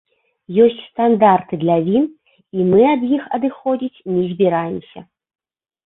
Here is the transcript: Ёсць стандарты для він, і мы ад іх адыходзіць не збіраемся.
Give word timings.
Ёсць 0.63 0.79
стандарты 0.91 1.59
для 1.65 1.77
він, 1.91 2.09
і 2.57 2.67
мы 2.73 2.81
ад 2.95 3.07
іх 3.15 3.23
адыходзіць 3.39 4.03
не 4.19 4.29
збіраемся. 4.35 4.99